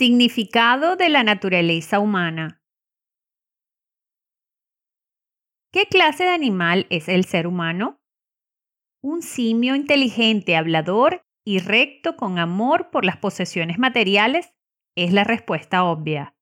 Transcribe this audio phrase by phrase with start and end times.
[0.00, 2.62] Significado de la naturaleza humana.
[5.70, 8.00] ¿Qué clase de animal es el ser humano?
[9.02, 14.54] Un simio inteligente, hablador y recto con amor por las posesiones materiales
[14.96, 16.34] es la respuesta obvia.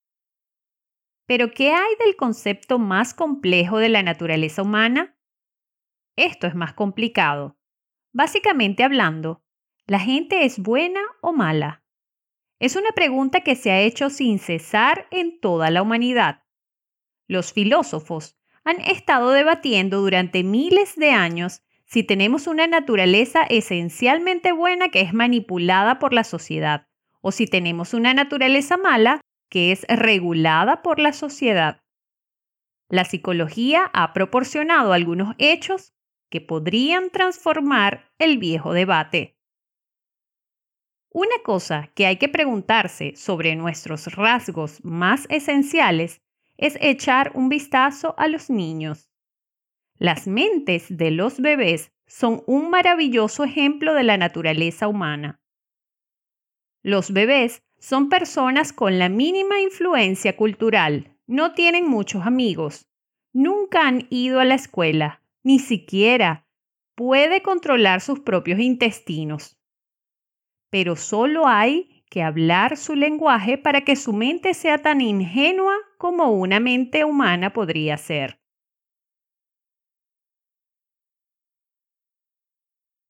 [1.27, 5.19] Pero ¿qué hay del concepto más complejo de la naturaleza humana?
[6.17, 7.59] Esto es más complicado.
[8.15, 9.43] Básicamente hablando,
[9.89, 11.83] ¿la gente es buena o mala?
[12.61, 16.43] Es una pregunta que se ha hecho sin cesar en toda la humanidad.
[17.29, 24.91] Los filósofos han estado debatiendo durante miles de años si tenemos una naturaleza esencialmente buena
[24.91, 26.87] que es manipulada por la sociedad
[27.21, 31.80] o si tenemos una naturaleza mala que es regulada por la sociedad.
[32.91, 35.95] La psicología ha proporcionado algunos hechos
[36.29, 39.38] que podrían transformar el viejo debate.
[41.11, 46.21] Una cosa que hay que preguntarse sobre nuestros rasgos más esenciales
[46.59, 49.10] es echar un vistazo a los niños.
[49.95, 55.41] Las mentes de los bebés son un maravilloso ejemplo de la naturaleza humana.
[56.82, 62.87] Los bebés son personas con la mínima influencia cultural, no tienen muchos amigos,
[63.32, 66.47] nunca han ido a la escuela, ni siquiera
[66.94, 69.57] puede controlar sus propios intestinos
[70.71, 76.31] pero solo hay que hablar su lenguaje para que su mente sea tan ingenua como
[76.33, 78.41] una mente humana podría ser.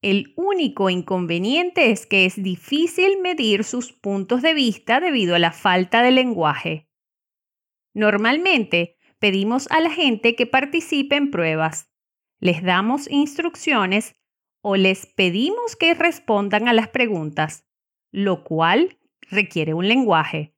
[0.01, 5.51] El único inconveniente es que es difícil medir sus puntos de vista debido a la
[5.51, 6.89] falta de lenguaje.
[7.95, 11.91] Normalmente pedimos a la gente que participe en pruebas,
[12.41, 14.15] les damos instrucciones
[14.69, 17.67] o les pedimos que respondan a las preguntas,
[18.13, 18.99] lo cual
[19.31, 20.55] requiere un lenguaje.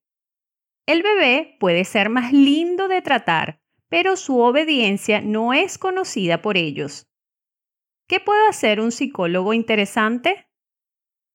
[0.84, 6.56] El bebé puede ser más lindo de tratar, pero su obediencia no es conocida por
[6.56, 7.08] ellos.
[8.08, 10.48] ¿Qué puede hacer un psicólogo interesante?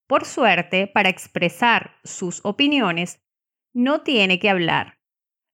[0.05, 3.23] Por suerte, para expresar sus opiniones,
[3.73, 4.99] no tiene que hablar.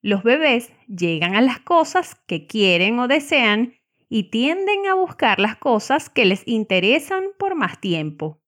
[0.01, 3.75] Los bebés llegan a las cosas que quieren o desean
[4.13, 8.41] y tienden a buscar las cosas que les interesan por más tiempo.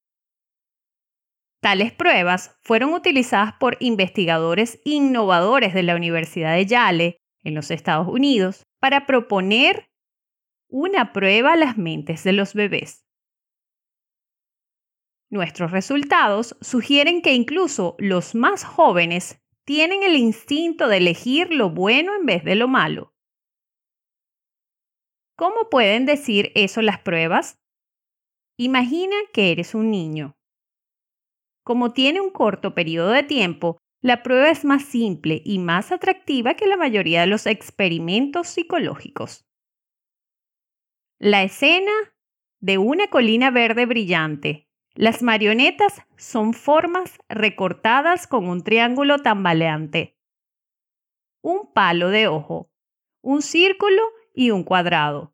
[1.62, 8.09] Tales pruebas fueron utilizadas por investigadores innovadores de la Universidad de Yale en los Estados
[8.09, 9.90] Unidos para proponer
[10.68, 13.06] una prueba a las mentes de los bebés.
[15.30, 22.13] Nuestros resultados sugieren que incluso los más jóvenes tienen el instinto de elegir lo bueno
[22.19, 23.12] en vez de lo malo.
[25.44, 27.62] ¿Cómo pueden decir eso las pruebas?
[28.58, 30.38] Imagina que eres un niño.
[31.66, 36.54] Como tiene un corto periodo de tiempo, la prueba es más simple y más atractiva
[36.54, 39.46] que la mayoría de los experimentos psicológicos.
[41.20, 41.92] La escena
[42.62, 44.70] de una colina verde brillante.
[44.94, 50.18] Las marionetas son formas recortadas con un triángulo tambaleante.
[51.42, 52.72] Un palo de ojo,
[53.22, 55.33] un círculo y un cuadrado,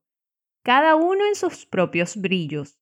[0.69, 2.79] cada uno en sus propios brillos.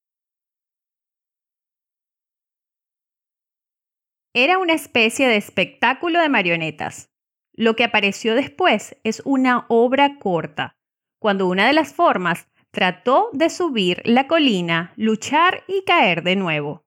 [4.35, 7.09] Era una especie de espectáculo de marionetas.
[7.53, 10.75] Lo que apareció después es una obra corta,
[11.17, 16.83] cuando una de las formas trató de subir la colina, luchar y caer de nuevo.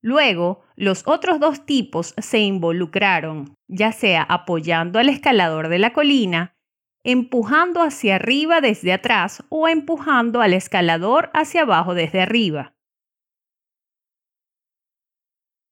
[0.00, 6.57] Luego, los otros dos tipos se involucraron, ya sea apoyando al escalador de la colina
[7.04, 12.74] empujando hacia arriba desde atrás o empujando al escalador hacia abajo desde arriba.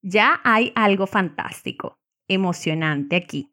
[0.03, 1.98] Ya hay algo fantástico,
[2.28, 3.53] emocionante aquí.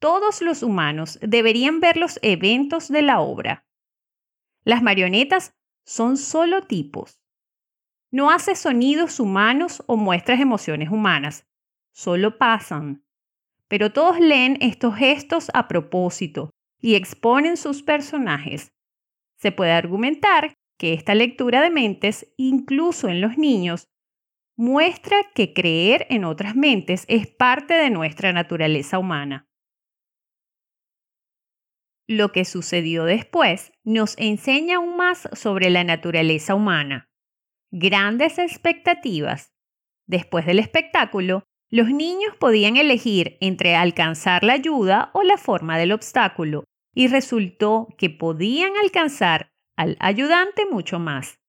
[0.00, 3.66] Todos los humanos deberían ver los eventos de la obra.
[4.64, 5.54] Las marionetas
[5.84, 7.20] son solo tipos.
[8.10, 11.46] No hace sonidos humanos o muestras emociones humanas,
[11.92, 13.04] solo pasan.
[13.68, 18.72] Pero todos leen estos gestos a propósito y exponen sus personajes.
[19.38, 23.88] Se puede argumentar que esta lectura de mentes, incluso en los niños,
[24.56, 29.46] muestra que creer en otras mentes es parte de nuestra naturaleza humana.
[32.06, 37.08] Lo que sucedió después nos enseña aún más sobre la naturaleza humana.
[37.70, 39.52] Grandes expectativas.
[40.06, 45.92] Después del espectáculo, los niños podían elegir entre alcanzar la ayuda o la forma del
[45.92, 46.64] obstáculo,
[46.94, 51.40] y resultó que podían alcanzar al ayudante mucho más.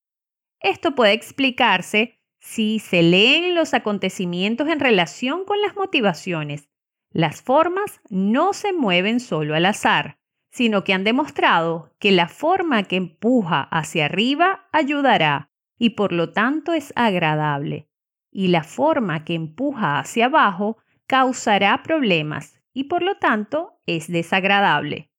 [0.59, 6.69] Esto puede explicarse Si se leen los acontecimientos en relación con las motivaciones,
[7.11, 10.17] las formas no se mueven solo al azar,
[10.49, 16.31] sino que han demostrado que la forma que empuja hacia arriba ayudará y por lo
[16.31, 17.89] tanto es agradable,
[18.31, 20.77] y la forma que empuja hacia abajo
[21.07, 25.10] causará problemas y por lo tanto es desagradable.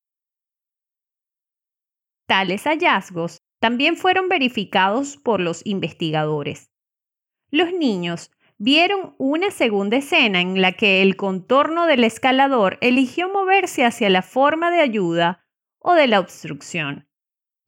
[2.32, 6.72] Tales hallazgos también fueron verificados por los investigadores.
[7.50, 13.84] Los niños vieron una segunda escena en la que el contorno del escalador eligió moverse
[13.84, 15.44] hacia la forma de ayuda
[15.78, 17.06] o de la obstrucción.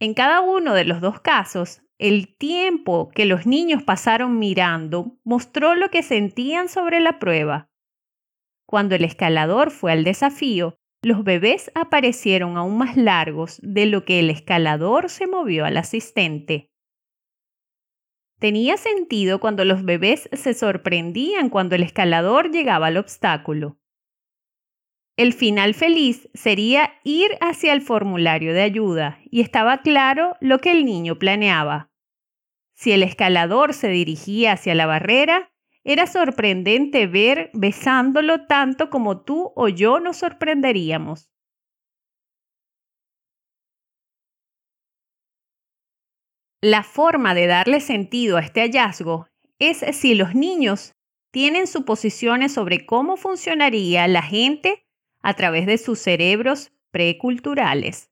[0.01, 5.75] En cada uno de los dos casos, el tiempo que los niños pasaron mirando mostró
[5.75, 7.69] lo que sentían sobre la prueba.
[8.65, 14.21] Cuando el escalador fue al desafío, los bebés aparecieron aún más largos de lo que
[14.21, 16.71] el escalador se movió al asistente.
[18.39, 23.79] Tenía sentido cuando los bebés se sorprendían cuando el escalador llegaba al obstáculo.
[25.17, 30.73] El final feliz sería ir hacia el formulario de ayuda y estaba claro lo que
[30.73, 31.91] el niño planeaba.
[32.75, 35.54] Si el escalador se dirigía hacia la barrera,
[35.85, 41.31] era sorprendente ver besándolo tanto como tú o yo nos sorprenderíamos.
[46.63, 49.29] La forma de darle sentido a este hallazgo
[49.59, 50.95] es si los niños
[51.31, 54.87] tienen suposiciones sobre cómo funcionaría la gente
[55.21, 58.11] a través de sus cerebros preculturales.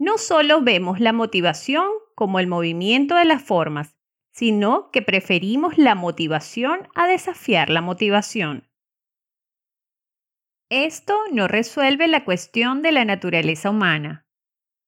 [0.00, 1.86] No solo vemos la motivación
[2.16, 3.94] como el movimiento de las formas,
[4.40, 8.66] sino que preferimos la motivación a desafiar la motivación.
[10.70, 14.26] Esto no resuelve la cuestión de la naturaleza humana.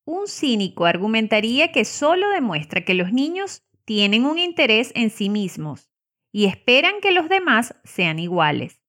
[0.06, 5.90] Un cínico argumentaría que solo demuestra que los niños tienen un interés en sí mismos
[6.32, 8.80] y esperan que los demás sean iguales.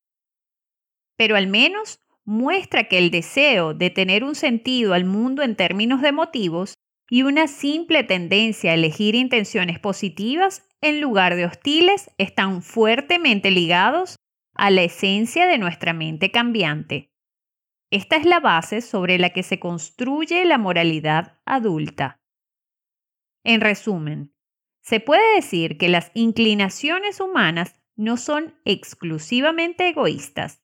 [1.18, 6.02] Pero al menos muestra que el deseo de tener un sentido al mundo en términos
[6.02, 6.76] de motivos
[7.14, 14.16] y una simple tendencia a elegir intenciones positivas en lugar de hostiles están fuertemente ligados
[14.56, 17.12] a la esencia de nuestra mente cambiante.
[17.92, 22.20] Esta es la base sobre la que se construye la moralidad adulta.
[23.44, 24.34] En resumen,
[24.82, 30.64] se puede decir que las inclinaciones humanas no son exclusivamente egoístas.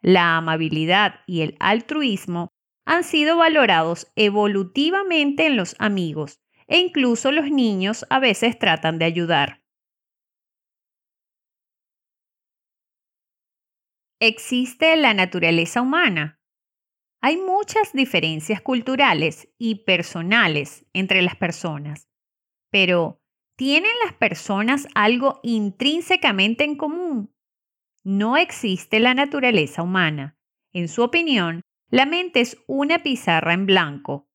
[0.00, 2.53] La amabilidad y el altruismo
[2.84, 9.04] han sido valorados evolutivamente en los amigos e incluso los niños a veces tratan de
[9.04, 9.62] ayudar.
[14.20, 16.40] Existe la naturaleza humana,
[17.26, 22.10] hay muchas diferencias culturales y personales entre las personas,
[22.70, 23.22] pero
[23.56, 27.34] ¿tienen las personas algo intrínsecamente en común?
[28.04, 30.36] No existe la naturaleza humana.
[30.74, 34.28] En su opinión, la mente es una pizarra en blanco,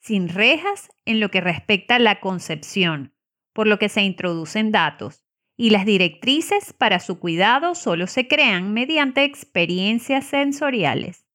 [0.00, 3.14] sin rejas en lo que respecta a la concepción,
[3.52, 5.24] por lo que se introducen datos,
[5.56, 11.26] y las directrices para su cuidado solo se crean mediante experiencias sensoriales.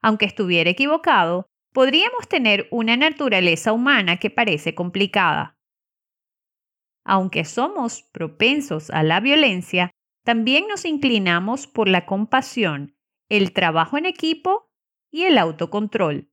[0.00, 5.58] Aunque estuviera equivocado, podríamos tener una naturaleza humana que parece complicada.
[7.04, 9.90] Aunque somos propensos a la violencia,
[10.24, 12.97] también nos inclinamos por la compasión,
[13.28, 14.70] el trabajo en equipo
[15.10, 16.30] y el autocontrol.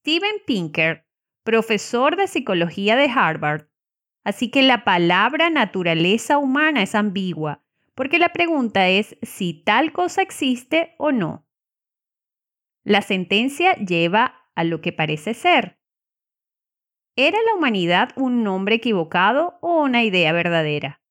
[0.00, 1.06] Steven Pinker,
[1.42, 3.68] profesor de psicología de Harvard,
[4.24, 7.62] así que la palabra naturaleza humana es ambigua,
[7.94, 11.46] porque la pregunta es si tal cosa existe o no.
[12.82, 15.78] La sentencia lleva a lo que parece ser.
[17.16, 21.03] ¿Era la humanidad un nombre equivocado o una idea verdadera?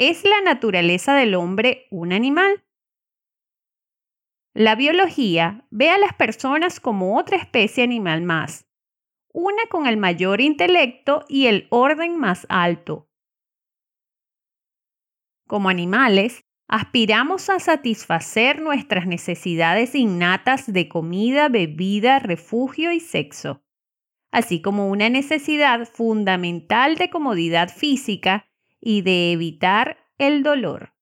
[0.00, 2.64] ¿Es la naturaleza del hombre un animal?
[4.54, 8.66] La biología ve a las personas como otra especie animal más,
[9.30, 13.10] una con el mayor intelecto y el orden más alto,
[15.46, 23.62] como animales, aspiramos a satisfacer nuestras necesidades innatas de comida, bebida, refugio y sexo,
[24.32, 28.49] así como una necesidad fundamental de comodidad física
[28.80, 30.94] y de evitar el dolor.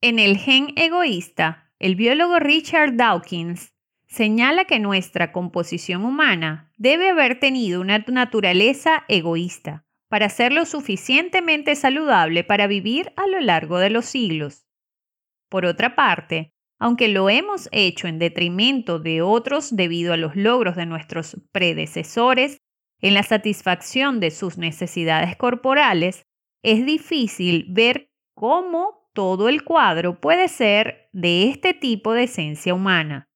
[0.00, 3.74] En el gen egoísta, el biólogo Richard Dawkins
[4.06, 11.74] señala que nuestra composición humana debe haber tenido una naturaleza egoísta, para ser lo suficientemente
[11.74, 14.66] saludable para vivir a lo largo de los siglos.
[15.50, 20.76] Por otra parte, aunque lo hemos hecho en detrimento de otros debido a los logros
[20.76, 22.58] de nuestros predecesores
[23.00, 26.22] en la satisfacción de sus necesidades corporales,
[26.62, 33.28] es difícil ver cómo todo el cuadro puede ser de este tipo de esencia humana.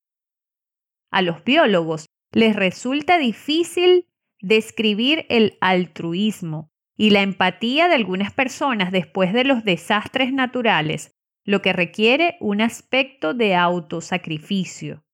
[1.11, 4.09] A los biólogos les resulta difícil
[4.41, 11.15] describir el altruismo y la empatía de algunas personas después de los desastres naturales,
[11.45, 15.05] lo que requiere un aspecto de autosacrificio.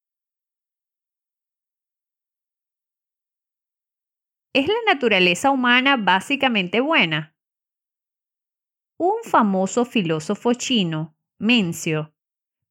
[4.55, 7.37] ¿Es la naturaleza humana básicamente buena?
[8.99, 12.15] Un famoso filósofo chino, Mencio,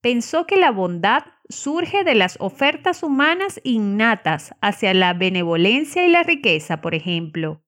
[0.02, 6.24] pensó que la bondad surge de las ofertas humanas innatas hacia la benevolencia y la
[6.24, 7.64] riqueza, por ejemplo.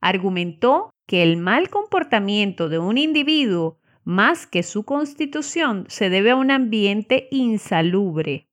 [0.00, 6.36] Argumentó que el mal comportamiento de un individuo más que su constitución se debe a
[6.36, 8.48] un ambiente insalubre.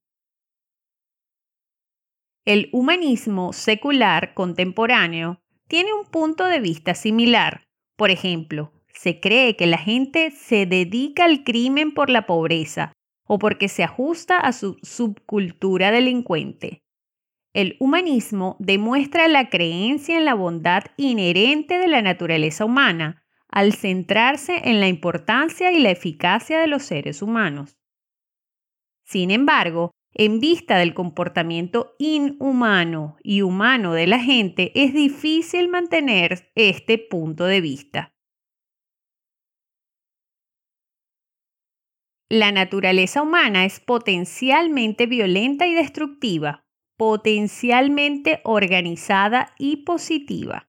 [2.46, 7.70] El humanismo secular contemporáneo tiene un punto de vista similar.
[7.96, 12.92] Por ejemplo, se cree que la gente se dedica al crimen por la pobreza
[13.26, 16.84] o porque se ajusta a su subcultura delincuente.
[17.54, 24.64] El humanismo demuestra la creencia en la bondad inherente de la naturaleza humana, al centrarse
[24.66, 27.78] en la importancia y la eficacia de los seres humanos.
[29.04, 36.52] Sin embargo, en vista del comportamiento inhumano y humano de la gente, es difícil mantener
[36.56, 38.14] este punto de vista.
[42.30, 46.66] La naturaleza humana es potencialmente violenta y destructiva,
[46.98, 50.68] potencialmente organizada y positiva.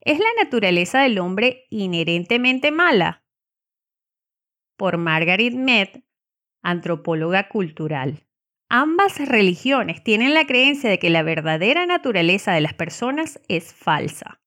[0.00, 3.24] ¿Es la naturaleza del hombre inherentemente mala?
[4.76, 6.04] Por Margaret Mead,
[6.62, 8.25] antropóloga cultural.
[8.68, 14.40] Ambas religiones tienen la creencia de que la verdadera naturaleza de las personas es falsa.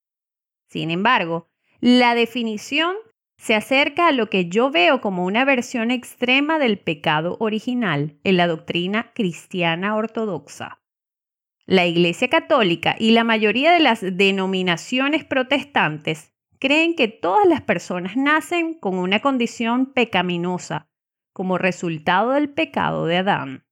[0.68, 1.48] Sin embargo,
[1.80, 2.96] la definición
[3.38, 8.36] se acerca a lo que yo veo como una versión extrema del pecado original en
[8.36, 10.80] la doctrina cristiana ortodoxa
[11.70, 18.18] la Iglesia Católica y la mayoría de las denominaciones protestantes creen que todas las personas
[18.18, 20.90] nacen con una condición pecaminosa
[21.32, 23.68] como resultado del pecado de Adán.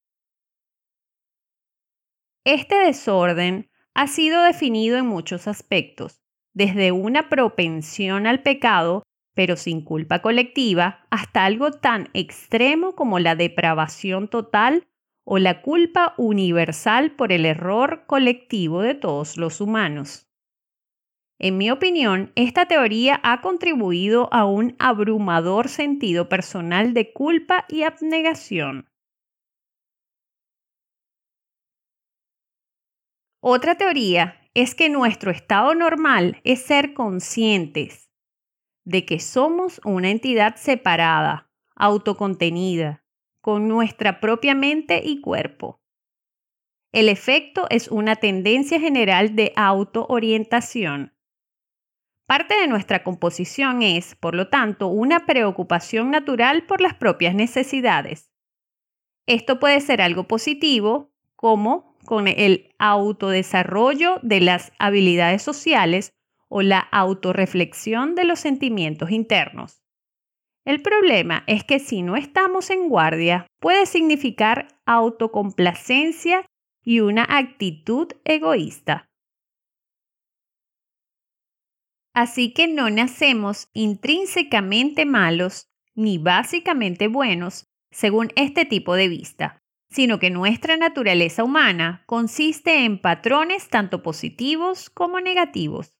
[2.48, 6.22] Este desorden ha sido definido en muchos aspectos,
[6.54, 13.36] desde una propensión al pecado, pero sin culpa colectiva, hasta algo tan extremo como la
[13.36, 14.88] depravación total
[15.25, 20.30] o la culpa universal por el error colectivo de todos los humanos.
[21.39, 27.84] En mi opinión, esta teoría ha contribuido a un abrumador sentido personal de culpa y
[27.84, 28.87] abnegación.
[33.50, 38.12] Otra teoría es que nuestro estado normal es ser conscientes
[38.84, 43.06] de que somos una entidad separada, autocontenida,
[43.39, 45.80] con nuestra propia mente y cuerpo.
[46.92, 51.16] El efecto es una tendencia general de autoorientación.
[52.25, 58.30] Parte de nuestra composición es, por lo tanto, una preocupación natural por las propias necesidades.
[59.25, 66.13] Esto puede ser algo positivo, como con el autodesarrollo de las habilidades sociales
[66.47, 69.83] o la autorreflexión de los sentimientos internos.
[70.65, 76.45] El problema es que si no estamos en guardia, puede significar autocomplacencia
[76.81, 79.09] y una actitud egoísta.
[82.13, 90.20] Así que no nacemos intrínsecamente malos ni básicamente buenos según este tipo de vista, sino
[90.20, 95.98] que nuestra naturaleza humana consiste en patrones tanto positivos como negativos.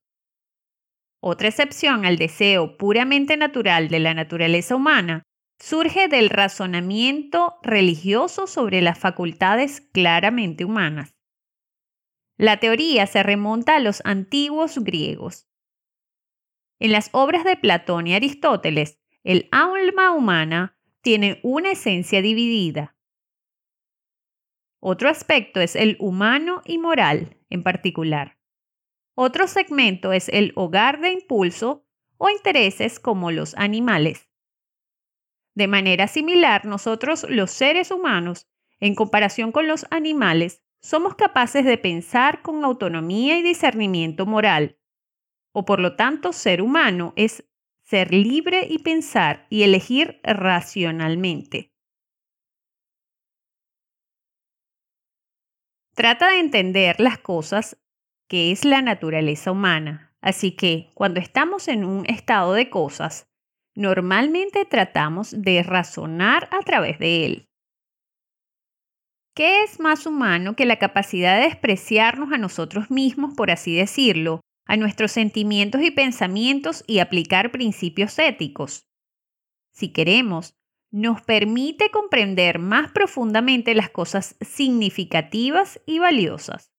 [1.22, 5.24] Otra excepción al deseo puramente natural de la naturaleza humana
[5.60, 11.15] surge del razonamiento religioso sobre las facultades claramente humanas.
[12.38, 15.48] La teoría se remonta a los antiguos griegos.
[16.79, 22.97] En las obras de Platón y Aristóteles, el alma humana tiene una esencia dividida.
[24.79, 28.38] Otro aspecto es el humano y moral en particular.
[29.15, 31.86] Otro segmento es el hogar de impulso
[32.17, 34.29] o intereses como los animales.
[35.55, 38.48] De manera similar, nosotros los seres humanos,
[38.79, 44.77] en comparación con los animales, somos capaces de pensar con autonomía y discernimiento moral.
[45.51, 47.43] O por lo tanto, ser humano es
[47.81, 51.74] ser libre y pensar y elegir racionalmente.
[55.98, 57.75] Trata de entender las cosas
[58.30, 60.16] que es la naturaleza humana.
[60.22, 63.27] Así que cuando estamos en un estado de cosas,
[63.74, 67.50] normalmente tratamos de razonar a través de él.
[69.36, 74.42] ¿Qué es más humano que la capacidad de despreciarnos a nosotros mismos, por así decirlo,
[74.68, 78.88] a nuestros sentimientos y pensamientos y aplicar principios éticos?
[79.74, 80.56] Si queremos,
[80.98, 86.72] nos permite comprender más profundamente las cosas significativas y valiosas.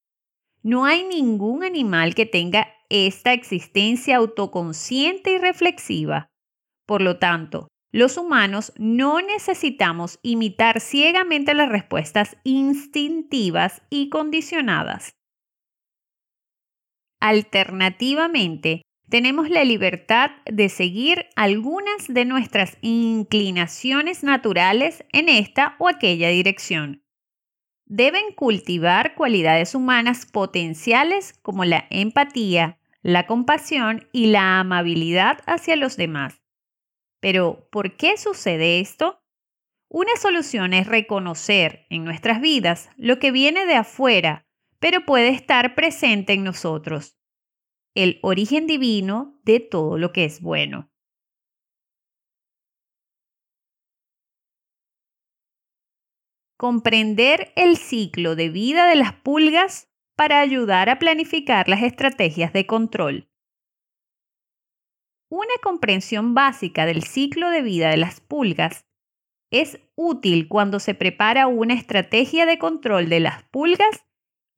[0.60, 6.26] No hay ningún animal que tenga esta existencia autoconsciente y reflexiva.
[6.84, 15.12] Por lo tanto, los humanos no necesitamos imitar ciegamente las respuestas instintivas y condicionadas.
[17.20, 26.28] Alternativamente, tenemos la libertad de seguir algunas de nuestras inclinaciones naturales en esta o aquella
[26.28, 27.04] dirección.
[27.86, 35.96] Deben cultivar cualidades humanas potenciales como la empatía, la compasión y la amabilidad hacia los
[35.96, 36.42] demás.
[37.20, 39.22] Pero, ¿por qué sucede esto?
[39.88, 44.46] Una solución es reconocer en nuestras vidas lo que viene de afuera,
[44.78, 47.17] pero puede estar presente en nosotros
[47.94, 50.90] el origen divino de todo lo que es bueno.
[56.56, 62.66] Comprender el ciclo de vida de las pulgas para ayudar a planificar las estrategias de
[62.66, 63.28] control.
[65.30, 68.86] Una comprensión básica del ciclo de vida de las pulgas
[69.50, 74.07] es útil cuando se prepara una estrategia de control de las pulgas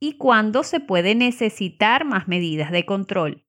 [0.00, 3.44] y cuándo se puede necesitar más medidas de control.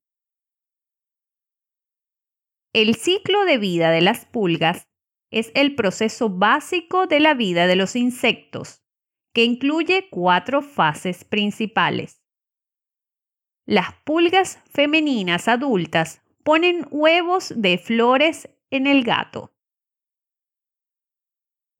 [2.73, 4.89] El ciclo de vida de las pulgas
[5.31, 8.83] es el proceso básico de la vida de los insectos,
[9.33, 12.21] que incluye cuatro fases principales.
[13.65, 19.53] Las pulgas femeninas adultas ponen huevos de flores en el gato.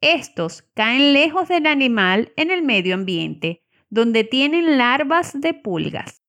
[0.02, 6.24] Estos caen lejos del animal en el medio ambiente donde tienen larvas de pulgas.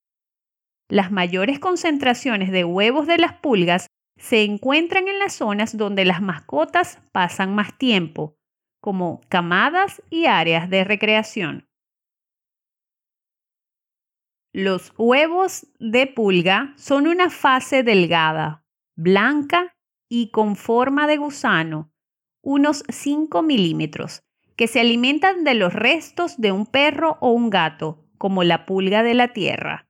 [0.90, 3.86] Las mayores concentraciones de huevos de las pulgas
[4.18, 8.36] se encuentran en las zonas donde las mascotas pasan más tiempo,
[8.82, 11.68] como camadas y áreas de recreación.
[14.52, 19.74] Los huevos de pulga son una fase delgada, blanca
[20.10, 21.90] y con forma de gusano,
[22.42, 24.24] unos 5 milímetros,
[24.62, 29.02] que se alimentan de los restos de un perro o un gato, como la pulga
[29.02, 29.88] de la tierra.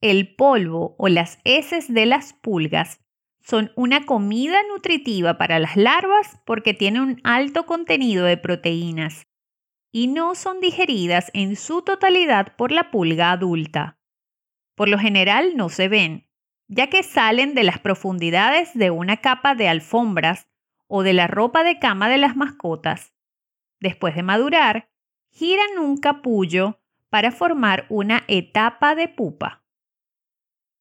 [0.00, 3.00] El polvo o las heces de las pulgas
[3.40, 9.26] son una comida nutritiva para las larvas porque tienen un alto contenido de proteínas
[9.90, 13.98] y no son digeridas en su totalidad por la pulga adulta.
[14.76, 16.28] Por lo general no se ven,
[16.68, 20.46] ya que salen de las profundidades de una capa de alfombras
[20.86, 23.14] o de la ropa de cama de las mascotas.
[23.80, 24.88] Después de madurar,
[25.30, 29.64] giran un capullo para formar una etapa de pupa.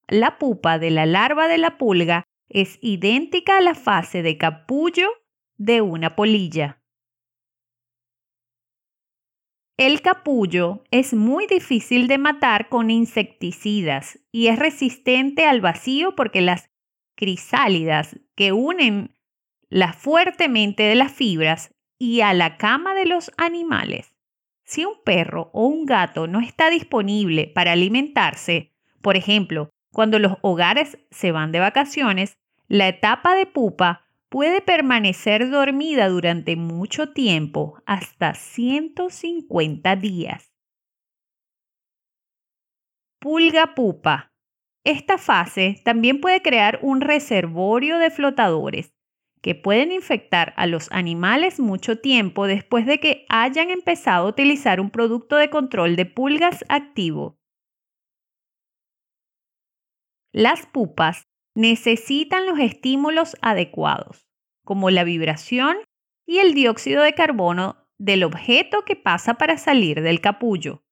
[0.07, 5.09] La pupa de la larva de la pulga es idéntica a la fase de capullo
[5.57, 6.81] de una polilla.
[9.77, 16.41] El capullo es muy difícil de matar con insecticidas y es resistente al vacío porque
[16.41, 16.69] las
[17.15, 19.15] crisálidas que unen
[19.73, 24.13] la fuertemente de las fibras y a la cama de los animales.
[24.63, 30.33] Si un perro o un gato no está disponible para alimentarse, por ejemplo, cuando los
[30.41, 37.81] hogares se van de vacaciones, la etapa de pupa puede permanecer dormida durante mucho tiempo,
[37.87, 40.53] hasta 150 días.
[43.19, 44.31] Pulga pupa.
[44.83, 48.93] Esta fase también puede crear un reservorio de flotadores
[49.43, 54.79] que pueden infectar a los animales mucho tiempo después de que hayan empezado a utilizar
[54.79, 57.37] un producto de control de pulgas activo.
[60.31, 64.25] Las pupas necesitan los estímulos adecuados,
[64.63, 65.75] como la vibración
[66.25, 70.85] y el dióxido de carbono del objeto que pasa para salir del capullo.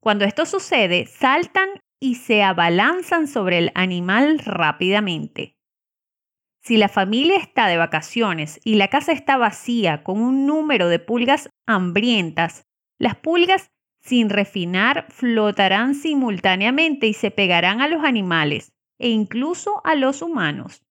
[0.00, 1.68] Cuando esto sucede, saltan
[2.00, 5.56] y se abalanzan sobre el animal rápidamente.
[6.64, 11.00] Si la familia está de vacaciones y la casa está vacía con un número de
[11.00, 12.62] pulgas hambrientas,
[13.00, 19.96] las pulgas sin refinar flotarán simultáneamente y se pegarán a los animales e incluso a
[19.96, 20.82] los humanos.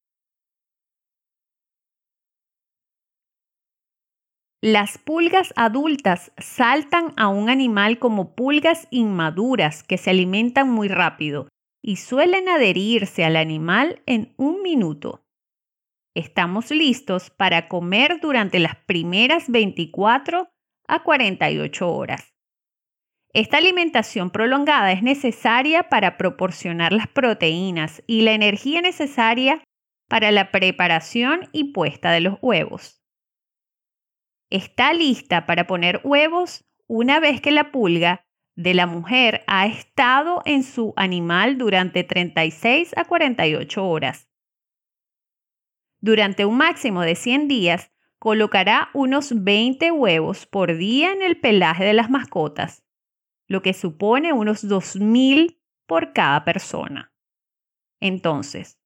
[4.62, 11.48] Las pulgas adultas saltan a un animal como pulgas inmaduras que se alimentan muy rápido
[11.82, 15.24] y suelen adherirse al animal en un minuto.
[16.16, 20.50] Estamos listos para comer durante las primeras 24
[20.88, 22.34] a 48 horas.
[23.34, 29.64] Esta alimentación prolongada es necesaria para proporcionar las proteínas y la energía necesaria
[30.10, 33.02] para la preparación y puesta de los huevos
[34.52, 40.44] está lista para poner huevos una vez que la pulga de la mujer ha estado
[40.46, 44.28] en su animal durante 36 a 48 horas.
[46.02, 51.84] Durante un máximo de 100 días, colocará unos 20 huevos por día en el pelaje
[51.84, 52.84] de las mascotas,
[53.48, 57.14] lo que supone unos 2.000 por cada persona.
[58.00, 58.80] Entonces,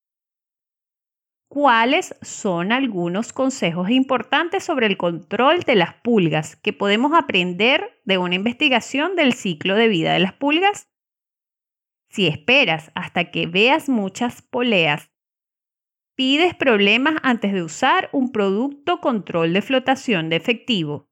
[1.48, 8.18] cuáles son algunos consejos importantes sobre el control de las pulgas que podemos aprender de
[8.18, 10.90] una investigación del ciclo de vida de las pulgas.
[12.10, 15.15] Si esperas hasta que veas muchas poleas,
[16.16, 21.10] pides problemas antes de usar un producto control de flotación de efectivo.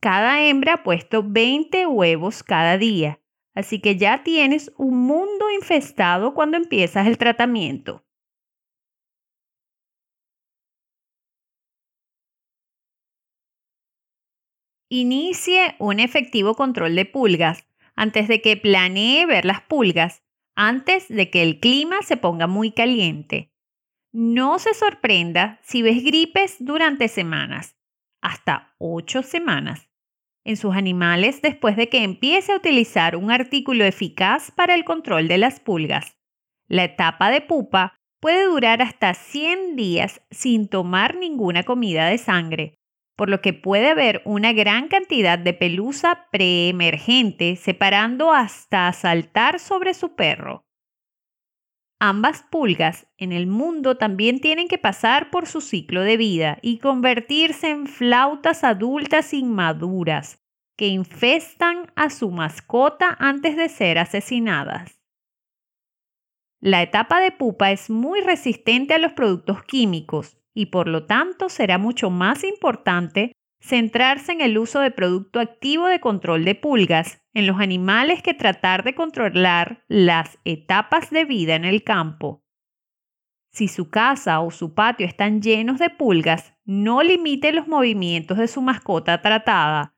[0.00, 3.20] Cada hembra ha puesto 20 huevos cada día,
[3.54, 8.04] así que ya tienes un mundo infestado cuando empiezas el tratamiento.
[14.90, 17.66] Inicie un efectivo control de pulgas
[17.96, 20.22] antes de que planee ver las pulgas,
[20.54, 23.52] antes de que el clima se ponga muy caliente.
[24.12, 27.76] No se sorprenda si ves gripes durante semanas,
[28.20, 29.88] hasta ocho semanas,
[30.44, 35.26] en sus animales después de que empiece a utilizar un artículo eficaz para el control
[35.26, 36.16] de las pulgas.
[36.68, 42.78] La etapa de pupa puede durar hasta 100 días sin tomar ninguna comida de sangre,
[43.16, 49.94] por lo que puede haber una gran cantidad de pelusa preemergente separando hasta saltar sobre
[49.94, 50.64] su perro.
[52.00, 56.78] Ambas pulgas en el mundo también tienen que pasar por su ciclo de vida y
[56.78, 60.42] convertirse en flautas adultas inmaduras
[60.76, 65.00] que infestan a su mascota antes de ser asesinadas.
[66.60, 71.48] La etapa de pupa es muy resistente a los productos químicos y por lo tanto
[71.48, 77.22] será mucho más importante centrarse en el uso de producto activo de control de pulgas
[77.32, 82.44] en los animales que tratar de controlar las etapas de vida en el campo.
[83.52, 88.48] Si su casa o su patio están llenos de pulgas, no limite los movimientos de
[88.48, 89.94] su mascota tratada.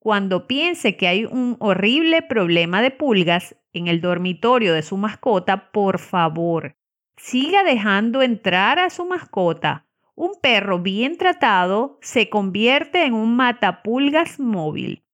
[0.00, 5.70] Cuando piense que hay un horrible problema de pulgas en el dormitorio de su mascota,
[5.72, 6.76] por favor,
[7.16, 9.87] siga dejando entrar a su mascota
[10.18, 15.04] un perro bien tratado se convierte en un matapulgas móvil.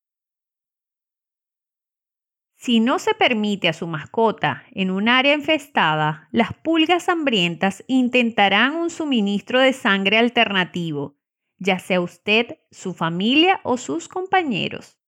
[2.56, 8.76] Si no se permite a su mascota en un área infestada, las pulgas hambrientas intentarán
[8.76, 11.18] un suministro de sangre alternativo,
[11.58, 14.98] ya sea usted, su familia o sus compañeros.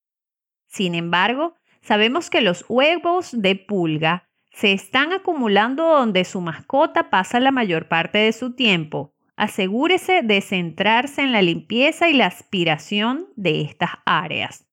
[0.67, 7.41] Sin embargo, sabemos que los huevos de pulga se están acumulando donde su mascota pasa
[7.41, 13.29] la mayor parte de su tiempo, asegúrese de centrarse en la limpieza y la aspiración
[13.37, 14.67] de estas áreas.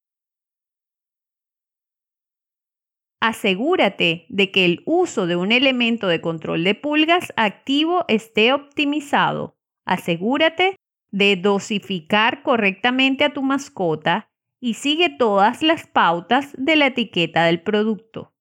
[3.20, 9.56] Asegúrate de que el uso de un elemento de control de pulgas activo esté optimizado.
[9.86, 10.76] Asegúrate
[11.10, 14.28] de dosificar correctamente a tu mascota
[14.60, 18.33] y sigue todas las pautas de la etiqueta del producto.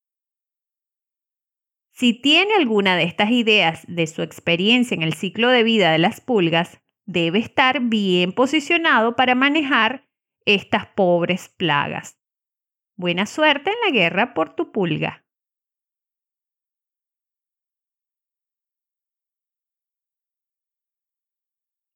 [1.96, 6.00] Si tiene alguna de estas ideas de su experiencia en el ciclo de vida de
[6.00, 10.10] las pulgas, debe estar bien posicionado para manejar
[10.46, 12.20] estas pobres plagas.
[12.98, 15.24] Buena suerte en la guerra por tu pulga.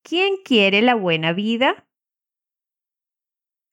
[0.03, 1.86] ¿Quién quiere la buena vida?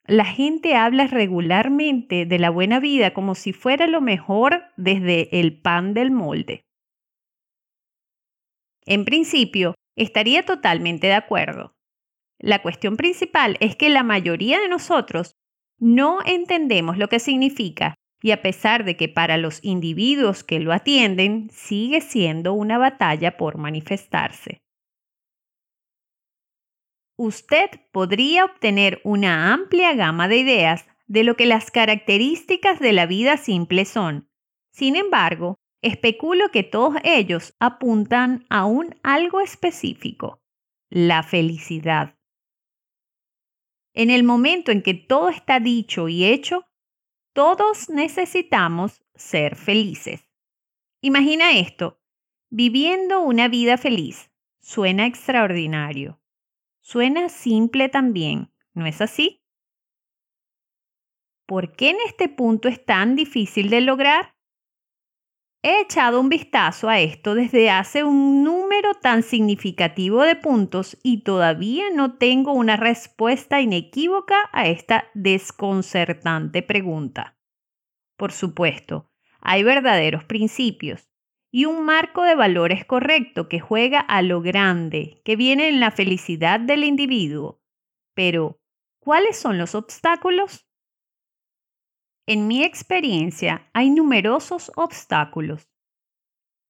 [0.06, 5.58] La gente habla regularmente de la buena vida como si fuera lo mejor desde el
[5.60, 6.60] pan del molde.
[8.84, 11.72] En principio, estaría totalmente de acuerdo.
[12.38, 15.32] La cuestión principal es que la mayoría de nosotros
[15.80, 20.72] no entendemos lo que significa y a pesar de que para los individuos que lo
[20.72, 24.63] atienden sigue siendo una batalla por manifestarse
[27.16, 33.06] usted podría obtener una amplia gama de ideas de lo que las características de la
[33.06, 34.28] vida simple son.
[34.70, 40.42] Sin embargo, especulo que todos ellos apuntan a un algo específico,
[40.90, 42.16] la felicidad.
[43.92, 46.66] En el momento en que todo está dicho y hecho,
[47.32, 50.28] todos necesitamos ser felices.
[51.00, 52.00] Imagina esto,
[52.50, 54.30] viviendo una vida feliz.
[54.60, 56.18] Suena extraordinario.
[56.86, 59.42] Suena simple también, ¿no es así?
[61.46, 64.34] ¿Por qué en este punto es tan difícil de lograr?
[65.62, 71.22] He echado un vistazo a esto desde hace un número tan significativo de puntos y
[71.22, 77.38] todavía no tengo una respuesta inequívoca a esta desconcertante pregunta.
[78.18, 81.08] Por supuesto, hay verdaderos principios
[81.56, 85.92] y un marco de valores correcto que juega a lo grande, que viene en la
[85.92, 87.62] felicidad del individuo.
[88.12, 88.58] Pero,
[88.98, 90.66] ¿cuáles son los obstáculos?
[92.26, 95.70] En mi experiencia hay numerosos obstáculos.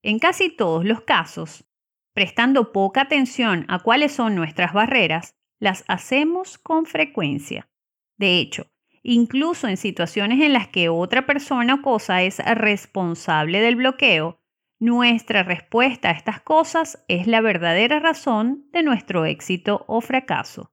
[0.03, 1.65] En casi todos los casos,
[2.13, 7.71] prestando poca atención a cuáles son nuestras barreras, las hacemos con frecuencia.
[8.19, 8.67] De hecho,
[9.03, 14.44] incluso en situaciones en las que otra persona o cosa es responsable del bloqueo,
[14.79, 20.73] nuestra respuesta a estas cosas es la verdadera razón de nuestro éxito o fracaso.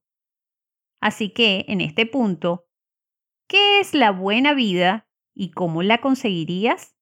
[0.99, 2.67] Así que, en este punto,
[3.51, 6.95] ¿Qué es la buena vida y cómo la conseguirías?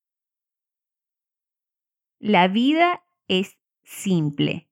[2.18, 4.68] La vida es simple.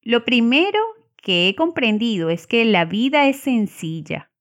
[0.00, 0.78] Lo primero
[1.18, 4.32] que he comprendido es que la vida es sencilla.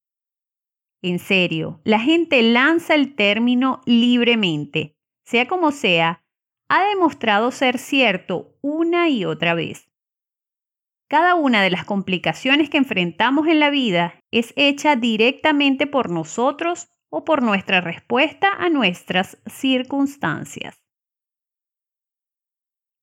[1.02, 4.96] En serio, la gente lanza el término libremente.
[5.32, 6.26] Sea como sea,
[6.68, 9.90] ha demostrado ser cierto una y otra vez.
[11.08, 16.90] Cada una de las complicaciones que enfrentamos en la vida es hecha directamente por nosotros
[17.10, 20.84] o por nuestra respuesta a nuestras circunstancias.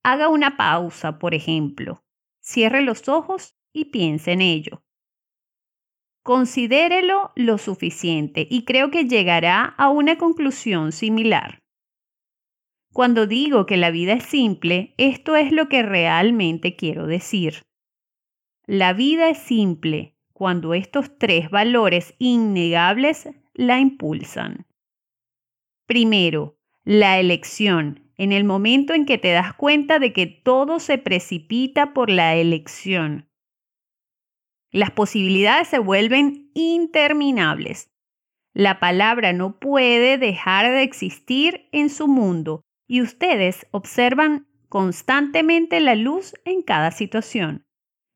[0.04, 2.04] Haga una pausa, por ejemplo.
[2.42, 4.82] Cierre los ojos y piense en ello.
[6.22, 11.62] Considérelo lo suficiente y creo que llegará a una conclusión similar.
[12.92, 17.62] Cuando digo que la vida es simple, esto es lo que realmente quiero decir.
[18.66, 24.66] La vida es simple cuando estos tres valores innegables la impulsan.
[25.86, 30.98] Primero, la elección, en el momento en que te das cuenta de que todo se
[30.98, 33.28] precipita por la elección.
[34.70, 37.90] Las posibilidades se vuelven interminables.
[38.54, 45.94] La palabra no puede dejar de existir en su mundo y ustedes observan constantemente la
[45.94, 47.66] luz en cada situación.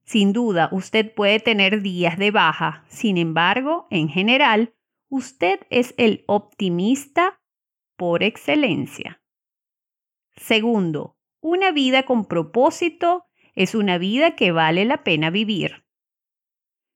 [0.04, 2.84] Sin duda, usted puede tener días de baja.
[2.88, 4.74] Sin embargo, en general,
[5.08, 7.40] usted es el optimista
[7.96, 9.22] por excelencia.
[10.34, 15.84] Segundo, una vida con propósito es una vida que vale la pena vivir.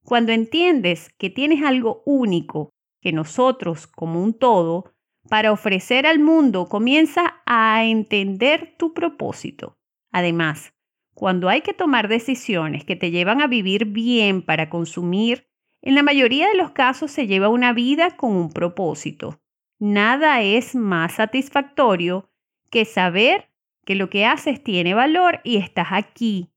[0.02, 4.92] Cuando entiendes que tienes algo único, que nosotros como un todo,
[5.28, 9.78] para ofrecer al mundo, comienza a entender tu propósito.
[10.12, 10.74] Además,
[11.14, 15.48] cuando hay que tomar decisiones que te llevan a vivir bien para consumir,
[15.80, 19.40] en la mayoría de los casos se lleva una vida con un propósito.
[19.78, 22.28] Nada es más satisfactorio
[22.70, 23.50] que saber
[23.84, 26.50] que lo que haces tiene valor y estás aquí,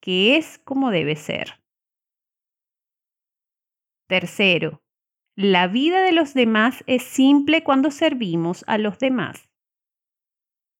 [0.00, 1.62] que es como debe ser.
[4.06, 4.82] Tercero,
[5.34, 9.47] la vida de los demás es simple cuando servimos a los demás.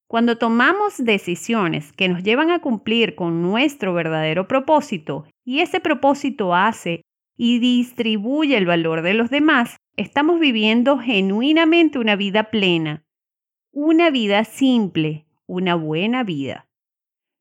[0.09, 6.55] Cuando tomamos decisiones que nos llevan a cumplir con nuestro verdadero propósito y ese propósito
[6.55, 7.03] hace
[7.37, 13.05] y distribuye el valor de los demás, estamos viviendo genuinamente una vida plena,
[13.71, 16.67] una vida simple, una buena vida.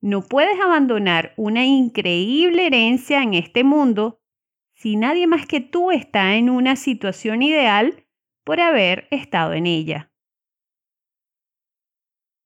[0.03, 4.21] No puedes abandonar una increíble herencia en este mundo
[4.75, 8.05] si nadie más que tú está en una situación ideal
[8.45, 10.08] por haber estado en ella.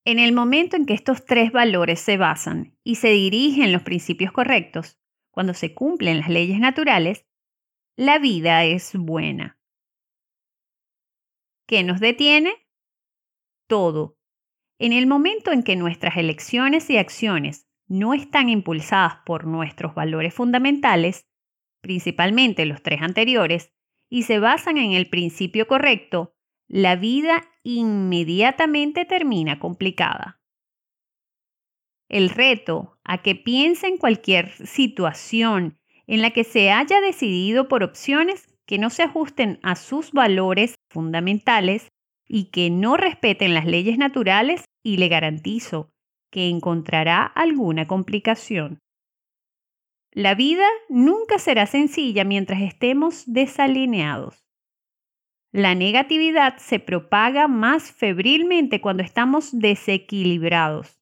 [0.04, 4.32] En el momento en que estos tres valores se basan y se dirigen los principios
[4.32, 4.98] correctos,
[5.30, 7.24] cuando se cumplen las leyes naturales,
[7.96, 9.60] la vida es buena.
[11.68, 12.52] ¿Qué nos detiene?
[13.68, 14.18] Todo.
[14.80, 20.34] En el momento en que nuestras elecciones y acciones no están impulsadas por nuestros valores
[20.34, 21.28] fundamentales,
[21.80, 23.72] principalmente los tres anteriores,
[24.10, 26.31] y se basan en el principio correcto,
[26.72, 30.40] la vida inmediatamente termina complicada.
[32.08, 37.82] El reto a que piense en cualquier situación en la que se haya decidido por
[37.82, 41.88] opciones que no se ajusten a sus valores fundamentales
[42.26, 45.90] y que no respeten las leyes naturales y le garantizo
[46.30, 48.78] que encontrará alguna complicación.
[50.10, 54.41] La vida nunca será sencilla mientras estemos desalineados.
[55.52, 60.98] La negatividad se propaga más febrilmente cuando estamos desequilibrados.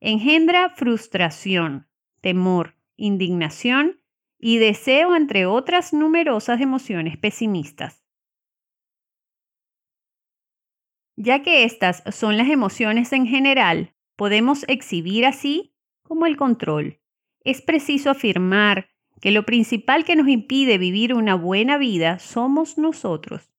[0.00, 1.86] Engendra frustración,
[2.22, 4.00] temor, indignación
[4.38, 8.02] y deseo, entre otras numerosas emociones pesimistas.
[11.16, 17.02] Ya que estas son las emociones en general, podemos exhibir así como el control.
[17.44, 18.88] Es preciso afirmar
[19.22, 23.52] que lo principal que nos impide vivir una buena vida somos nosotros.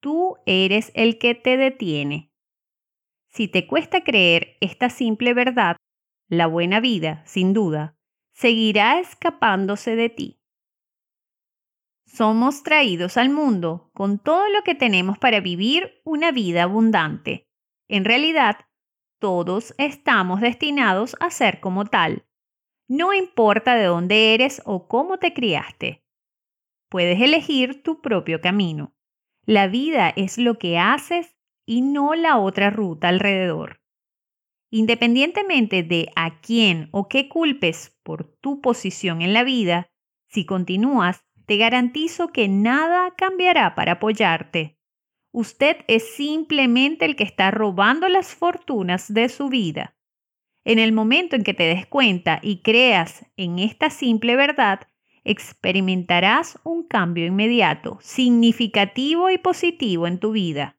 [0.00, 2.30] Tú eres el que te detiene.
[3.26, 5.74] Si te cuesta creer esta simple verdad,
[6.28, 7.96] la buena vida, sin duda,
[8.34, 10.40] seguirá escapándose de ti.
[12.06, 17.48] Somos traídos al mundo con todo lo que tenemos para vivir una vida abundante.
[17.88, 18.58] En realidad,
[19.18, 22.26] todos estamos destinados a ser como tal.
[22.88, 26.04] No importa de dónde eres o cómo te criaste.
[26.88, 28.94] Puedes elegir tu propio camino.
[29.44, 33.80] La vida es lo que haces y no la otra ruta alrededor.
[34.70, 39.88] Independientemente de a quién o qué culpes por tu posición en la vida,
[40.28, 44.78] si continúas, te garantizo que nada cambiará para apoyarte.
[45.32, 49.95] Usted es simplemente el que está robando las fortunas de su vida.
[50.66, 54.80] En el momento en que te des cuenta y creas en esta simple verdad,
[55.22, 60.76] experimentarás un cambio inmediato, significativo y positivo en tu vida.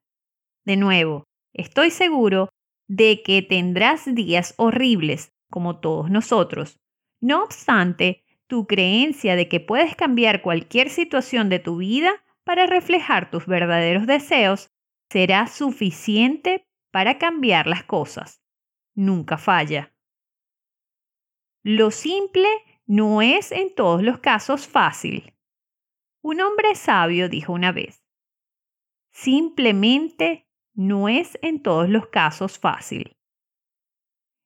[0.65, 1.23] De nuevo,
[1.54, 2.50] estoy seguro
[2.89, 6.82] de que tendrás días horribles, como todos nosotros.
[7.21, 12.12] No obstante, tu creencia de que puedes cambiar cualquier situación de tu vida
[12.43, 14.69] para reflejar tus verdaderos deseos
[15.10, 18.41] será suficiente para cambiar las cosas.
[18.97, 19.93] Nunca falla.
[21.62, 22.47] Lo simple
[22.88, 25.36] no es en todos los casos fácil.
[26.23, 28.03] Un hombre sabio dijo una vez,
[29.12, 33.19] simplemente no es en todos los casos fácil.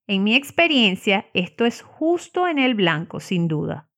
[0.05, 3.89] En mi experiencia, esto es justo en el blanco, sin duda.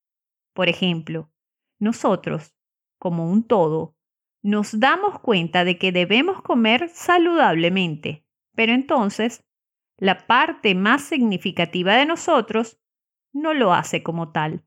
[0.53, 1.31] Por ejemplo,
[1.79, 2.55] nosotros,
[2.99, 3.97] como un todo,
[4.43, 9.43] nos damos cuenta de que debemos comer saludablemente, pero entonces
[9.97, 12.79] la parte más significativa de nosotros
[13.33, 14.65] no lo hace como tal.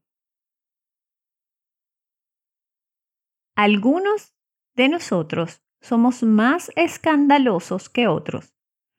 [3.55, 4.35] Algunos
[4.75, 8.55] de nosotros somos más escandalosos que otros.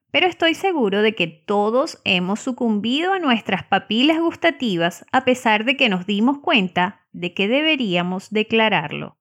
[0.09, 5.75] Pero estoy seguro de que todos hemos sucumbido a nuestras papilas gustativas a pesar de
[5.75, 9.19] que nos dimos cuenta de que deberíamos declararlo.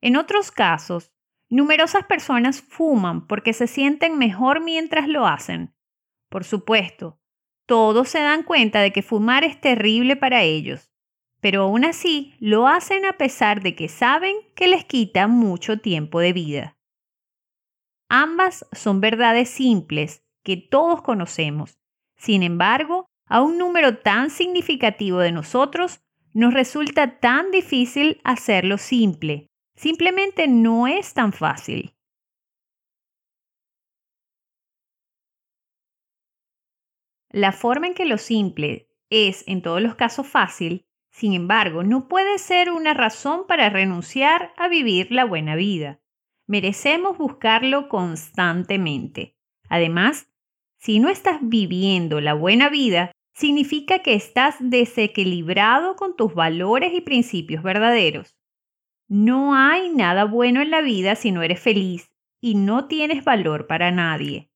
[0.00, 1.12] En otros casos,
[1.50, 5.74] numerosas personas fuman porque se sienten mejor mientras lo hacen.
[6.30, 7.18] Por supuesto,
[7.66, 10.90] todos se dan cuenta de que fumar es terrible para ellos,
[11.40, 16.20] pero aún así lo hacen a pesar de que saben que les quita mucho tiempo
[16.20, 16.76] de vida.
[18.08, 21.78] Ambas son verdades simples que todos conocemos.
[22.16, 26.00] Sin embargo, a un número tan significativo de nosotros
[26.32, 29.48] nos resulta tan difícil hacerlo simple.
[29.74, 31.94] Simplemente no es tan fácil.
[37.30, 42.08] La forma en que lo simple es en todos los casos fácil sin embargo, no
[42.08, 46.00] puede ser una razón para renunciar a vivir la buena vida.
[46.46, 49.36] Merecemos buscarlo constantemente.
[49.68, 50.28] Además,
[50.78, 57.00] si no estás viviendo la buena vida, significa que estás desequilibrado con tus valores y
[57.00, 58.36] principios verdaderos.
[59.08, 63.66] No hay nada bueno en la vida si no eres feliz y no tienes valor
[63.66, 64.49] para nadie.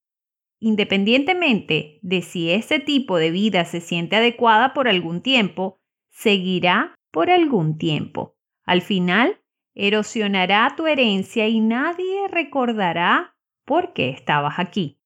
[0.61, 7.31] Independientemente de si ese tipo de vida se siente adecuada por algún tiempo, seguirá por
[7.31, 8.37] algún tiempo.
[8.65, 9.41] Al final,
[9.75, 15.01] erosionará tu herencia y nadie recordará por qué estabas aquí.